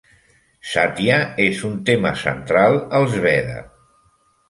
"Satya" 0.69 1.19
és 1.45 1.61
un 1.71 1.77
tema 1.91 2.17
central 2.25 2.81
als 3.01 3.19
Veda. 3.29 3.65